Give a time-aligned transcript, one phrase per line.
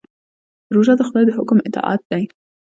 [0.73, 2.23] روژه د خدای د حکم اطاعت دی.